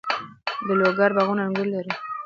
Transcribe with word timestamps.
د 0.65 0.67
لوګر 0.79 1.09
باغونه 1.15 1.41
انګور 1.47 1.67
لري. 1.73 1.93